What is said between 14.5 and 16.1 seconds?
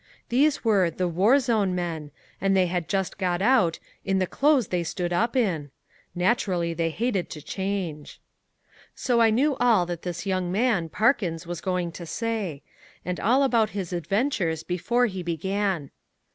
before he began.